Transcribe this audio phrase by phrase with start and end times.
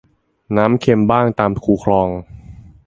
[0.57, 2.09] น้ำเค็มบ้างตามคูคลอง